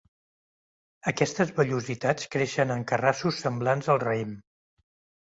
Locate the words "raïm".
4.09-4.37